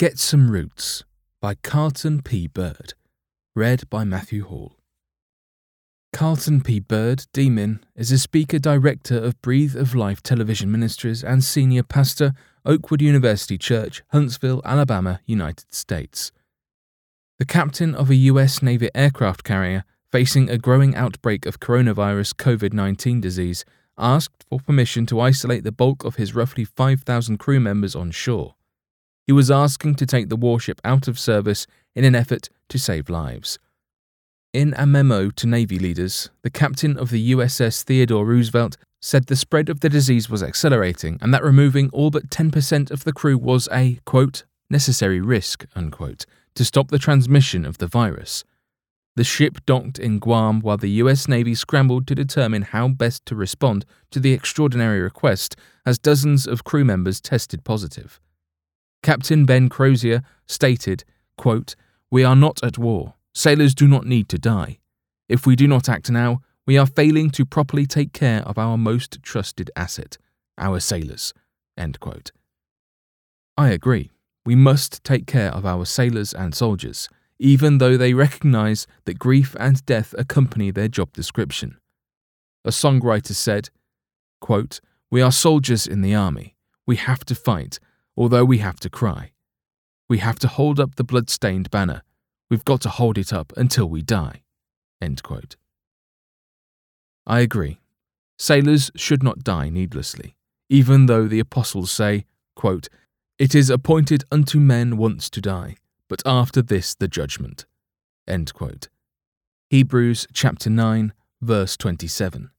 [0.00, 1.04] Get Some Roots
[1.42, 2.46] by Carlton P.
[2.46, 2.94] Byrd.
[3.54, 4.78] Read by Matthew Hall.
[6.14, 6.80] Carlton P.
[6.80, 12.32] Byrd, DMin, is a speaker director of Breath of Life Television Ministries and senior pastor,
[12.64, 16.32] Oakwood University Church, Huntsville, Alabama, United States.
[17.38, 18.62] The captain of a U.S.
[18.62, 23.66] Navy aircraft carrier facing a growing outbreak of coronavirus COVID 19 disease
[23.98, 28.54] asked for permission to isolate the bulk of his roughly 5,000 crew members on shore.
[29.30, 33.08] He was asking to take the warship out of service in an effort to save
[33.08, 33.60] lives.
[34.52, 39.36] In a memo to Navy leaders, the captain of the USS Theodore Roosevelt said the
[39.36, 43.38] spread of the disease was accelerating and that removing all but 10% of the crew
[43.38, 46.26] was a, quote, necessary risk, unquote,
[46.56, 48.42] to stop the transmission of the virus.
[49.14, 53.36] The ship docked in Guam while the US Navy scrambled to determine how best to
[53.36, 55.54] respond to the extraordinary request
[55.86, 58.20] as dozens of crew members tested positive.
[59.02, 61.04] Captain Brett Crozier stated,
[61.38, 61.74] quote,
[62.10, 63.14] We are not at war.
[63.34, 64.78] Sailors do not need to die.
[65.28, 68.76] If we do not act now, we are failing to properly take care of our
[68.76, 70.18] most trusted asset,
[70.58, 71.32] our sailors.
[73.56, 74.10] I agree.
[74.44, 79.56] We must take care of our sailors and soldiers, even though they recognize that grief
[79.58, 81.78] and death accompany their job description.
[82.64, 83.70] A songwriter said,
[84.40, 86.56] quote, We are soldiers in the army.
[86.86, 87.78] We have to fight
[88.20, 89.32] although we have to cry.
[90.06, 92.02] We have to hold up the blood-stained banner.
[92.50, 94.42] We've got to hold it up until we die.
[97.26, 97.80] I agree.
[98.38, 100.36] Sailors should not die needlessly,
[100.68, 102.88] even though the apostles say, quote,
[103.38, 105.76] It is appointed unto men once to die,
[106.06, 107.64] but after this the judgment.
[109.70, 112.50] Hebrews chapter 9, verse 27.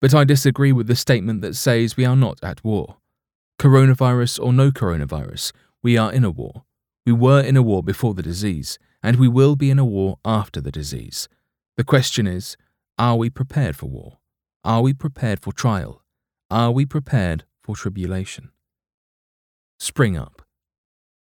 [0.00, 2.96] But I disagree with the statement that says we are not at war.
[3.62, 5.52] Coronavirus or no coronavirus,
[5.84, 6.64] we are in a war.
[7.06, 10.18] We were in a war before the disease, and we will be in a war
[10.24, 11.28] after the disease.
[11.76, 12.56] The question is
[12.98, 14.18] are we prepared for war?
[14.64, 16.02] Are we prepared for trial?
[16.50, 18.50] Are we prepared for tribulation?
[19.78, 20.42] Spring up.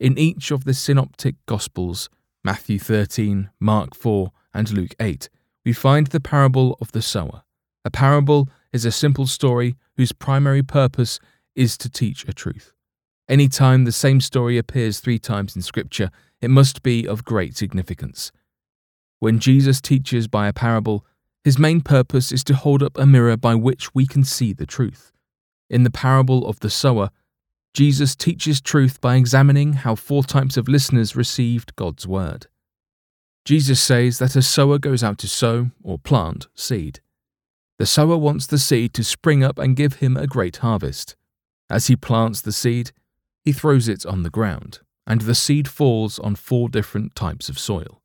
[0.00, 2.10] In each of the synoptic Gospels,
[2.42, 5.28] Matthew 13, Mark 4, and Luke 8,
[5.64, 7.44] we find the parable of the sower.
[7.84, 11.20] A parable is a simple story whose primary purpose
[11.58, 12.72] is to teach a truth.
[13.28, 16.10] Any time the same story appears three times in Scripture,
[16.40, 18.30] it must be of great significance.
[19.18, 21.04] When Jesus teaches by a parable,
[21.44, 24.66] his main purpose is to hold up a mirror by which we can see the
[24.66, 25.12] truth.
[25.68, 27.10] In the parable of the sower,
[27.74, 32.46] Jesus teaches truth by examining how four types of listeners received God's word.
[33.44, 37.00] Jesus says that a sower goes out to sow or plant seed.
[37.78, 41.16] The sower wants the seed to spring up and give him a great harvest.
[41.70, 42.92] As he plants the seed,
[43.44, 47.58] he throws it on the ground, and the seed falls on four different types of
[47.58, 48.02] soil.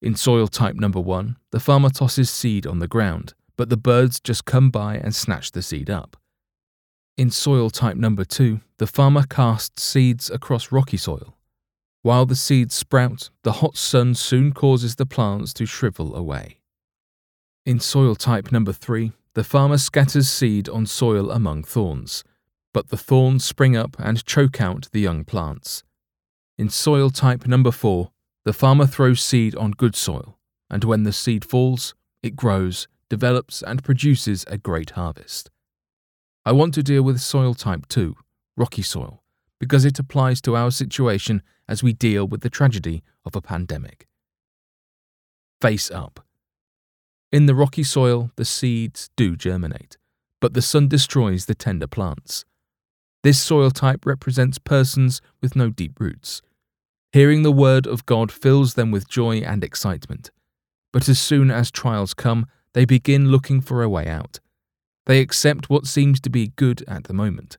[0.00, 4.20] In soil type number one, the farmer tosses seed on the ground, but the birds
[4.20, 6.16] just come by and snatch the seed up.
[7.18, 11.36] In soil type number two, the farmer casts seeds across rocky soil.
[12.02, 16.60] While the seeds sprout, the hot sun soon causes the plants to shrivel away.
[17.66, 22.24] In soil type number three, the farmer scatters seed on soil among thorns
[22.72, 25.82] but the thorns spring up and choke out the young plants.
[26.58, 28.10] In soil type number four,
[28.44, 30.38] the farmer throws seed on good soil,
[30.68, 35.50] and when the seed falls, it grows, develops, and produces a great harvest.
[36.44, 38.16] I want to deal with soil type 2,
[38.56, 39.22] rocky soil,
[39.58, 44.06] because it applies to our situation as we deal with the tragedy of a pandemic.
[45.60, 46.24] Face up.
[47.30, 49.98] In the rocky soil, the seeds do germinate,
[50.40, 52.44] but the sun destroys the tender plants.
[53.22, 56.40] This soil type represents persons with no deep roots.
[57.12, 60.30] Hearing the word of God fills them with joy and excitement.
[60.92, 64.40] But as soon as trials come, they begin looking for a way out.
[65.06, 67.58] They accept what seems to be good at the moment,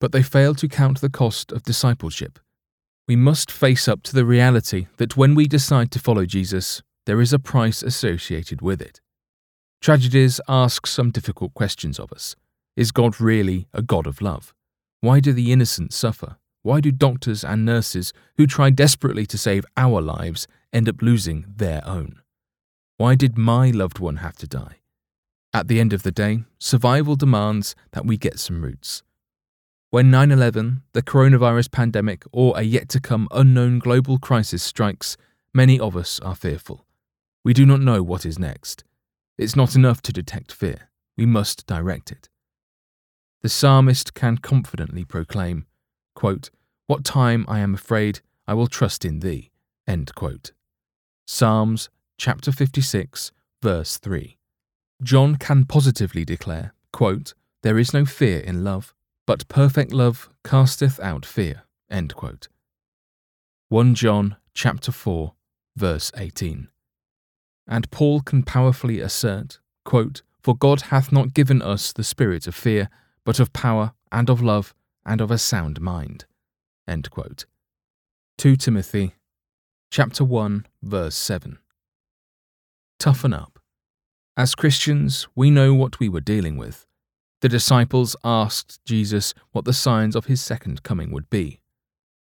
[0.00, 2.38] but they fail to count the cost of discipleship.
[3.08, 7.20] We must face up to the reality that when we decide to follow Jesus, there
[7.20, 9.00] is a price associated with it.
[9.80, 12.36] Tragedies ask some difficult questions of us.
[12.76, 14.54] Is God really a God of love?
[15.02, 16.36] Why do the innocent suffer?
[16.62, 21.44] Why do doctors and nurses who try desperately to save our lives end up losing
[21.56, 22.20] their own?
[22.98, 24.78] Why did my loved one have to die?
[25.52, 29.02] At the end of the day, survival demands that we get some roots.
[29.90, 35.16] When 9 11, the coronavirus pandemic, or a yet to come unknown global crisis strikes,
[35.52, 36.86] many of us are fearful.
[37.44, 38.84] We do not know what is next.
[39.36, 42.28] It's not enough to detect fear, we must direct it
[43.42, 45.66] the psalmist can confidently proclaim,
[46.14, 46.50] quote,
[46.86, 49.50] What time I am afraid, I will trust in thee.
[51.26, 54.38] Psalms chapter 56, verse 3.
[55.02, 58.94] John can positively declare, quote, There is no fear in love,
[59.26, 61.64] but perfect love casteth out fear.
[63.68, 65.32] 1 John chapter 4,
[65.76, 66.68] verse 18.
[67.66, 72.54] And Paul can powerfully assert, quote, For God hath not given us the spirit of
[72.54, 72.88] fear,
[73.24, 74.74] but of power, and of love,
[75.04, 76.24] and of a sound mind.
[78.38, 79.14] 2 Timothy
[79.90, 81.58] chapter 1, verse 7.
[82.98, 83.58] Toughen up.
[84.36, 86.86] As Christians, we know what we were dealing with.
[87.42, 91.60] The disciples asked Jesus what the signs of his second coming would be.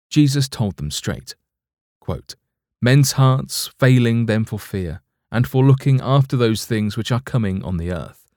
[0.10, 1.36] Jesus told them straight
[2.00, 2.36] quote,
[2.82, 7.62] Men's hearts failing them for fear, and for looking after those things which are coming
[7.64, 8.32] on the earth,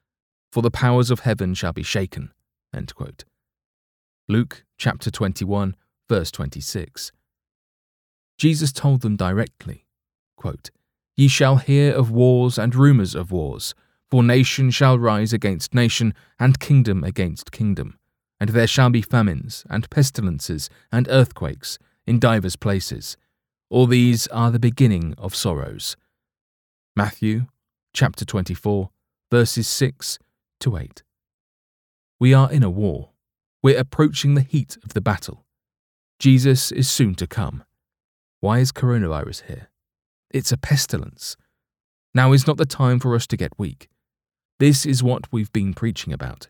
[0.51, 2.33] for the powers of heaven shall be shaken.
[4.29, 5.75] Luke chapter 21,
[6.09, 7.13] verse 26.
[8.39, 9.87] Jesus told them directly,
[10.37, 10.71] quote,
[11.17, 13.75] Ye shall hear of wars and rumours of wars,
[14.09, 17.99] for nation shall rise against nation, and kingdom against kingdom.
[18.41, 23.17] And there shall be famines, and pestilences, and earthquakes, in divers places.
[23.69, 25.97] All these are the beginning of sorrows.
[26.97, 27.47] Matthew
[27.93, 28.91] chapter 24,
[29.31, 30.19] verses 6
[30.61, 31.03] to 8.
[32.21, 33.13] We are in a war.
[33.63, 35.47] We're approaching the heat of the battle.
[36.19, 37.65] Jesus is soon to come.
[38.41, 39.71] Why is coronavirus here?
[40.31, 41.39] It's a pestilence.
[42.15, 43.89] Now is not the time for us to get weak.
[44.59, 46.49] This is what we've been preaching about.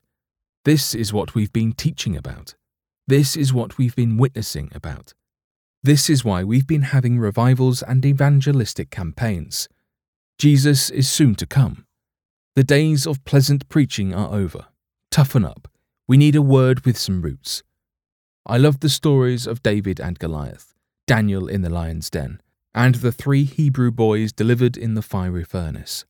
[0.64, 2.56] This is what we've been teaching about.
[3.06, 5.14] This is what we've been witnessing about.
[5.84, 9.68] This is why we've been having revivals and evangelistic campaigns.
[10.36, 11.86] Jesus is soon to come.
[12.56, 14.66] The days of pleasant preaching are over.
[15.10, 15.68] Toughen up.
[16.06, 17.62] We need a word with some roots.
[18.46, 20.74] I love the stories of David and Goliath.
[21.06, 22.40] Daniel in the lion's den,
[22.72, 26.04] and the three Hebrew boys delivered in the fiery furnace.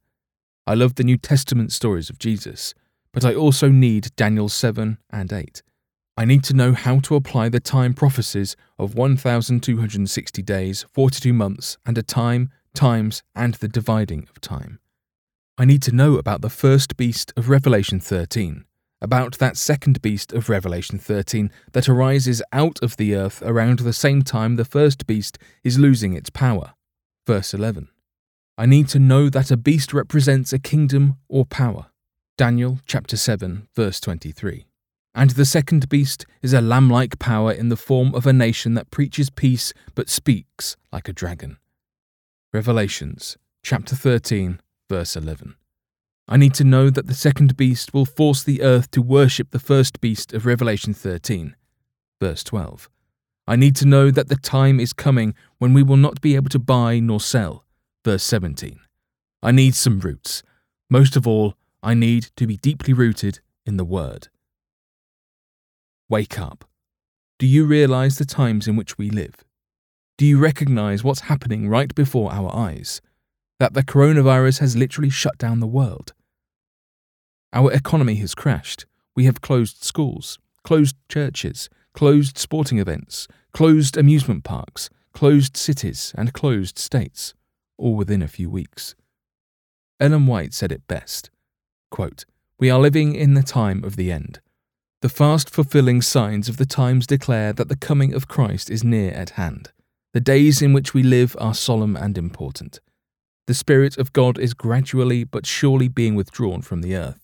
[0.66, 2.74] I love the New Testament stories of Jesus,
[3.12, 5.62] but I also need Daniel 7 and 8.
[6.18, 11.78] I need to know how to apply the time prophecies of 1260 days, 42 months,
[11.86, 14.80] and a time, times, and the dividing of time.
[15.56, 18.66] I need to know about the first beast of Revelation 13,
[19.00, 23.92] about that second beast of Revelation 13 that arises out of the earth around the
[23.92, 26.74] same time the first beast is losing its power.
[27.26, 27.88] Verse 11.
[28.58, 31.86] I need to know that a beast represents a kingdom or power.
[32.36, 34.66] Daniel chapter 7 verse 23.
[35.14, 38.74] And the second beast is a lamb like power in the form of a nation
[38.74, 41.56] that preaches peace but speaks like a dragon.
[42.52, 45.56] Revelations chapter 13 verse 11.
[46.32, 49.58] I need to know that the second beast will force the earth to worship the
[49.58, 51.56] first beast of Revelation 13.
[52.20, 52.88] Verse 12.
[53.48, 56.48] I need to know that the time is coming when we will not be able
[56.50, 57.64] to buy nor sell.
[58.04, 58.78] Verse 17.
[59.42, 60.44] I need some roots.
[60.88, 64.28] Most of all, I need to be deeply rooted in the Word.
[66.08, 66.64] Wake up.
[67.40, 69.42] Do you realize the times in which we live?
[70.16, 73.00] Do you recognize what's happening right before our eyes?
[73.58, 76.12] That the coronavirus has literally shut down the world.
[77.52, 78.86] Our economy has crashed.
[79.16, 86.32] We have closed schools, closed churches, closed sporting events, closed amusement parks, closed cities, and
[86.32, 87.34] closed states,
[87.76, 88.94] all within a few weeks.
[89.98, 91.30] Ellen White said it best
[91.90, 92.24] quote,
[92.58, 94.40] We are living in the time of the end.
[95.02, 99.10] The fast fulfilling signs of the times declare that the coming of Christ is near
[99.10, 99.72] at hand.
[100.12, 102.78] The days in which we live are solemn and important.
[103.48, 107.19] The Spirit of God is gradually but surely being withdrawn from the earth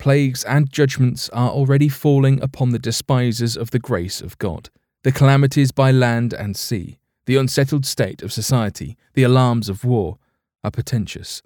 [0.00, 4.70] plagues, and judgments are already falling upon the despisers of the grace of God.
[5.04, 10.18] The calamities by land and sea, the unsettled state of society, the alarms of war,
[10.64, 11.42] are portentous.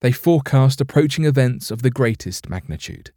[0.00, 3.12] They forecast approaching events of the greatest magnitude.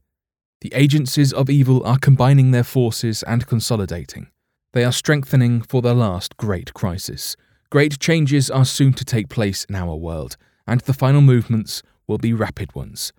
[0.61, 4.27] The agencies of evil are combining their forces and consolidating.
[4.73, 7.35] They are strengthening for the last great crisis.
[7.69, 10.35] Great changes are soon to take place in our world,
[10.67, 13.13] and the final movements will be rapid ones.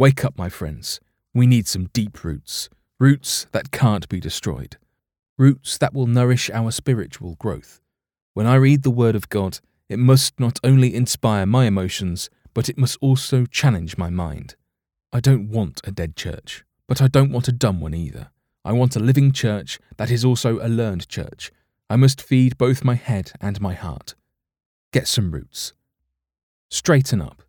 [0.00, 0.98] Wake up, my friends.
[1.34, 4.78] We need some deep roots, roots that can't be destroyed,
[5.36, 7.82] roots that will nourish our spiritual growth.
[8.32, 9.58] When I read the Word of God,
[9.90, 14.54] it must not only inspire my emotions, but it must also challenge my mind.
[15.12, 18.30] I don't want a dead church, but I don't want a dumb one either.
[18.64, 21.52] I want a living church that is also a learned church.
[21.90, 24.14] I must feed both my head and my heart.
[24.94, 25.74] Get some roots.
[26.70, 27.42] Straighten up.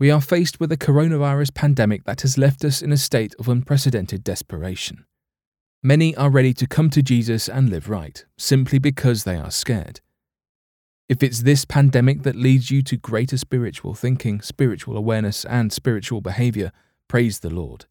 [0.00, 3.48] We are faced with a coronavirus pandemic that has left us in a state of
[3.48, 5.04] unprecedented desperation.
[5.82, 10.00] Many are ready to come to Jesus and live right, simply because they are scared.
[11.08, 16.20] If it's this pandemic that leads you to greater spiritual thinking, spiritual awareness, and spiritual
[16.20, 16.70] behavior,
[17.08, 17.86] praise the Lord.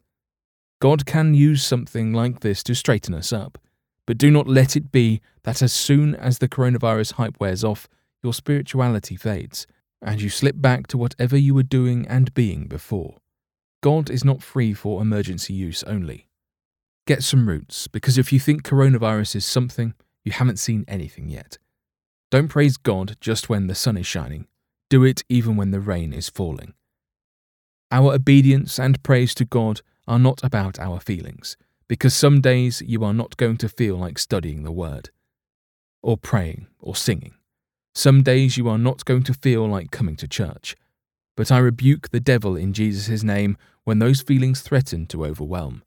[0.80, 3.58] God can use something like this to straighten us up,
[4.06, 7.86] but do not let it be that as soon as the coronavirus hype wears off,
[8.22, 9.66] your spirituality fades,
[10.00, 13.16] and you slip back to whatever you were doing and being before.
[13.80, 16.28] God is not free for emergency use only.
[17.06, 21.58] Get some roots, because if you think coronavirus is something, you haven't seen anything yet.
[22.30, 24.46] Don't praise God just when the sun is shining,
[24.90, 26.74] do it even when the rain is falling.
[27.90, 31.56] Our obedience and praise to God are not about our feelings,
[31.88, 35.08] because some days you are not going to feel like studying the Word,
[36.02, 37.34] or praying, or singing.
[37.98, 40.76] Some days you are not going to feel like coming to church.
[41.36, 45.82] But I rebuke the devil in Jesus' name when those feelings threaten to overwhelm.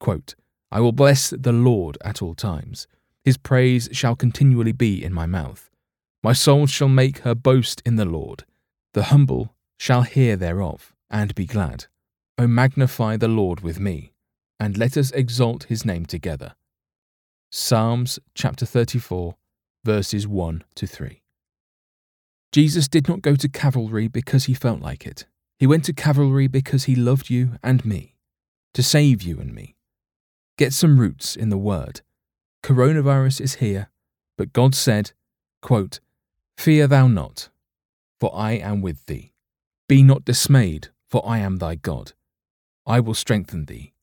[0.00, 0.34] Quote,
[0.70, 2.86] I will bless the Lord at all times.
[3.26, 5.68] His praise shall continually be in my mouth.
[6.22, 8.46] My soul shall make her boast in the Lord.
[8.94, 11.88] The humble shall hear thereof, and be glad.
[12.38, 14.14] O magnify the Lord with me,
[14.58, 16.54] and let us exalt his name together.
[17.50, 19.34] Psalms chapter 34,
[19.84, 21.22] verses 1 to 3.
[22.52, 25.26] Jesus did not go to Calvary because he felt like it.
[25.58, 28.14] He went to Calvary because he loved you and me,
[28.74, 29.76] to save you and me.
[30.58, 32.02] Get some roots in the Word.
[32.62, 33.90] Coronavirus is here,
[34.36, 35.12] but God said,
[35.60, 36.00] quote,
[36.58, 37.48] Fear thou not,
[38.20, 39.32] for I am with thee.
[39.88, 42.12] Be not dismayed, for I am thy God.
[42.86, 43.94] I will strengthen thee.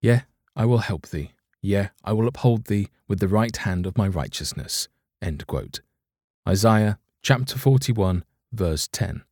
[0.00, 0.22] Yea,
[0.54, 1.32] I will help thee.
[1.60, 4.88] Yea, I will uphold thee with the right hand of my righteousness.
[6.48, 9.22] Isaiah chapter 41, verse 10.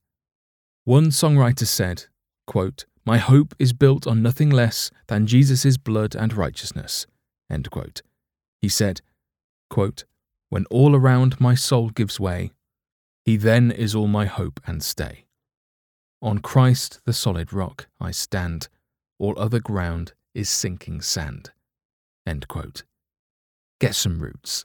[0.85, 2.07] One songwriter said,
[2.47, 7.07] quote, My hope is built on nothing less than Jesus' blood and righteousness.
[8.61, 9.01] He said,
[9.71, 10.05] quote,
[10.49, 12.53] When all around my soul gives way,
[13.25, 15.27] he then is all my hope and stay.
[16.23, 18.69] On Christ, the solid rock, I stand,
[19.19, 21.51] all other ground is sinking sand.
[23.81, 24.65] Get some roots.